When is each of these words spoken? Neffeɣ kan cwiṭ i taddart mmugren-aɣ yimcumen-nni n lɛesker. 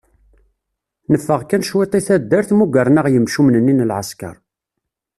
Neffeɣ 1.11 1.41
kan 1.43 1.65
cwiṭ 1.67 1.93
i 1.99 2.01
taddart 2.07 2.49
mmugren-aɣ 2.53 3.05
yimcumen-nni 3.09 3.73
n 3.73 3.87
lɛesker. 3.89 4.35